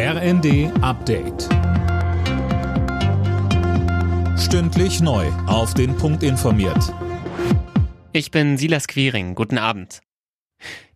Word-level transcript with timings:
RND 0.00 0.70
Update. 0.80 1.48
Stündlich 4.38 5.00
neu. 5.00 5.26
Auf 5.48 5.74
den 5.74 5.96
Punkt 5.96 6.22
informiert. 6.22 6.94
Ich 8.12 8.30
bin 8.30 8.56
Silas 8.58 8.86
Quiring. 8.86 9.34
Guten 9.34 9.58
Abend. 9.58 9.98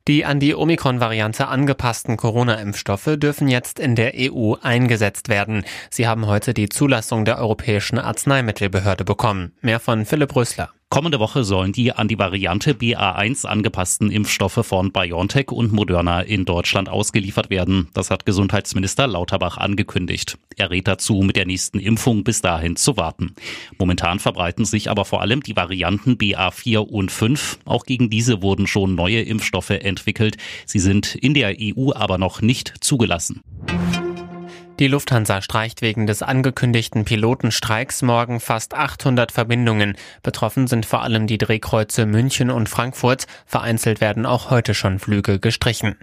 Die 0.07 0.25
an 0.25 0.39
die 0.39 0.55
Omikron-Variante 0.55 1.49
angepassten 1.49 2.17
Corona-Impfstoffe 2.17 3.17
dürfen 3.17 3.49
jetzt 3.49 3.81
in 3.81 3.97
der 3.97 4.13
EU 4.15 4.55
eingesetzt 4.63 5.29
werden. 5.29 5.65
Sie 5.91 6.07
haben 6.07 6.29
heute 6.29 6.55
die 6.55 6.69
Zulassung 6.69 7.25
der 7.25 7.39
Europäischen 7.39 7.99
Arzneimittelbehörde 7.99 9.05
bekommen. 9.05 9.51
Mehr 9.63 9.81
von 9.81 10.07
Philipp 10.07 10.37
Rösler. 10.37 10.71
Kommende 10.93 11.21
Woche 11.21 11.43
sollen 11.43 11.73
die 11.73 11.91
an 11.93 12.07
die 12.07 12.19
Variante 12.19 12.75
BA1 12.75 13.47
angepassten 13.47 14.11
Impfstoffe 14.11 14.61
von 14.63 14.93
BioNTech 14.93 15.51
und 15.51 15.73
Moderna 15.73 16.21
in 16.21 16.45
Deutschland 16.45 16.91
ausgeliefert 16.91 17.49
werden. 17.49 17.89
Das 17.95 18.11
hat 18.11 18.27
Gesundheitsminister 18.27 19.07
Lauterbach 19.07 19.57
angekündigt. 19.57 20.37
Er 20.59 20.71
rät 20.71 20.87
dazu, 20.87 21.23
mit 21.23 21.37
der 21.37 21.47
nächsten 21.47 21.79
Impfung 21.79 22.25
bis 22.25 22.43
dahin 22.43 22.77
zu 22.77 22.99
warten. 22.99 23.35
Momentan 23.79 24.19
verbreiten 24.19 24.67
sich 24.67 24.91
aber 24.91 25.07
vor 25.07 25.23
allem 25.23 25.43
die 25.43 25.57
Varianten 25.57 26.17
BA4 26.19 26.81
und 26.81 27.11
5. 27.11 27.61
Auch 27.65 27.87
gegen 27.87 28.11
diese 28.11 28.43
wurden 28.43 28.67
schon 28.67 28.95
neue 28.95 29.23
Impfstoffe 29.23 29.71
entwickelt. 29.71 30.37
Sie 30.67 30.79
sind 30.79 31.15
in 31.15 31.33
der 31.33 31.57
EU 31.59 31.95
aber 31.95 32.19
noch 32.19 32.43
nicht 32.43 32.75
zugelassen. 32.81 33.41
Die 34.79 34.89
Lufthansa 34.89 35.43
streicht 35.43 35.83
wegen 35.83 36.07
des 36.07 36.23
angekündigten 36.23 37.05
Pilotenstreiks 37.05 38.03
morgen 38.03 38.41
fast 38.41 38.75
800 38.75 39.31
Verbindungen. 39.31 39.97
Betroffen 40.23 40.67
sind 40.67 40.87
vor 40.87 41.03
allem 41.03 41.27
die 41.27 41.39
Drehkreuze 41.39 42.07
München 42.07 42.51
und 42.51 42.69
Frankfurt. 42.69 43.27
Vereinzelt 43.47 44.01
werden 44.01 44.25
auch 44.25 44.51
heute 44.51 44.75
schon 44.75 44.99
Flüge 44.99 45.39
gestrichen. 45.39 45.97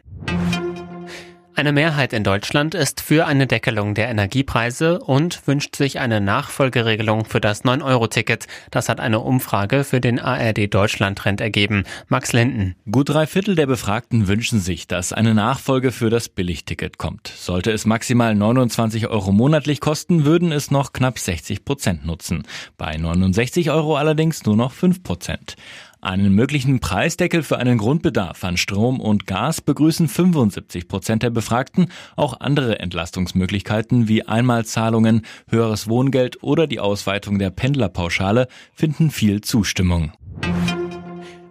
Eine 1.59 1.73
Mehrheit 1.73 2.13
in 2.13 2.23
Deutschland 2.23 2.73
ist 2.73 3.01
für 3.01 3.25
eine 3.25 3.45
Deckelung 3.45 3.93
der 3.93 4.07
Energiepreise 4.07 4.99
und 4.99 5.45
wünscht 5.45 5.75
sich 5.75 5.99
eine 5.99 6.21
Nachfolgeregelung 6.21 7.25
für 7.25 7.41
das 7.41 7.65
9-Euro-Ticket. 7.65 8.47
Das 8.71 8.87
hat 8.87 9.01
eine 9.01 9.19
Umfrage 9.19 9.83
für 9.83 9.99
den 9.99 10.21
ARD 10.21 10.73
Deutschland-Trend 10.73 11.41
ergeben. 11.41 11.83
Max 12.07 12.31
Linden. 12.31 12.77
Gut 12.89 13.09
drei 13.09 13.27
Viertel 13.27 13.55
der 13.55 13.67
Befragten 13.67 14.29
wünschen 14.29 14.61
sich, 14.61 14.87
dass 14.87 15.11
eine 15.11 15.33
Nachfolge 15.33 15.91
für 15.91 16.09
das 16.09 16.29
Billigticket 16.29 16.97
kommt. 16.97 17.27
Sollte 17.27 17.71
es 17.71 17.85
maximal 17.85 18.33
29 18.35 19.07
Euro 19.07 19.33
monatlich 19.33 19.81
kosten, 19.81 20.23
würden 20.23 20.53
es 20.53 20.71
noch 20.71 20.93
knapp 20.93 21.19
60 21.19 21.65
Prozent 21.65 22.05
nutzen. 22.05 22.43
Bei 22.77 22.95
69 22.95 23.69
Euro 23.69 23.97
allerdings 23.97 24.45
nur 24.45 24.55
noch 24.55 24.71
5 24.71 25.03
Prozent. 25.03 25.57
Einen 26.01 26.33
möglichen 26.33 26.79
Preisdeckel 26.79 27.43
für 27.43 27.57
einen 27.57 27.77
Grundbedarf 27.77 28.45
an 28.45 28.55
Strom 28.55 29.01
und 29.01 29.27
Gas 29.27 29.59
begrüßen 29.59 30.07
75 30.07 30.87
Prozent 30.87 31.23
der 31.23 31.29
Befragten. 31.29 31.91
Auch 32.15 32.39
andere 32.39 32.79
Entlastungsmöglichkeiten 32.79 34.07
wie 34.07 34.23
Einmalzahlungen, 34.23 35.25
höheres 35.49 35.89
Wohngeld 35.89 36.41
oder 36.41 36.67
die 36.67 36.79
Ausweitung 36.79 37.37
der 37.37 37.49
Pendlerpauschale 37.49 38.47
finden 38.73 39.11
viel 39.11 39.41
Zustimmung. 39.41 40.13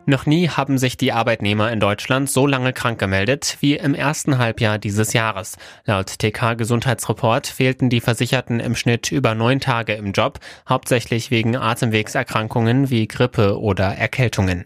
Noch 0.09 0.25
nie 0.25 0.49
haben 0.49 0.79
sich 0.79 0.97
die 0.97 1.13
Arbeitnehmer 1.13 1.71
in 1.71 1.81
Deutschland 1.81 2.31
so 2.31 2.47
lange 2.47 2.73
krank 2.73 2.99
gemeldet 2.99 3.59
wie 3.61 3.77
im 3.77 3.95
ersten 3.95 4.39
Halbjahr 4.39 4.79
dieses 4.79 5.13
Jahres. 5.13 5.59
Laut 5.85 6.19
TK 6.19 6.55
Gesundheitsreport 6.57 7.47
fehlten 7.47 7.91
die 7.91 8.01
Versicherten 8.01 8.59
im 8.59 8.75
Schnitt 8.75 9.13
über 9.13 9.35
neun 9.35 9.61
Tage 9.61 9.93
im 9.93 10.13
Job, 10.13 10.39
hauptsächlich 10.67 11.31
wegen 11.31 11.57
Atemwegserkrankungen 11.57 12.89
wie 12.89 13.07
Grippe 13.07 13.61
oder 13.61 13.85
Erkältungen. 13.99 14.65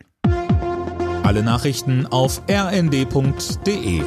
Alle 1.25 1.43
Nachrichten 1.43 2.07
auf 2.07 2.43
rnd.de 2.49 4.03